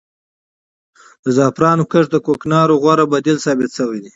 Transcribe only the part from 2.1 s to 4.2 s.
د کوکنارو غوره بدیل ثابت شوی دی.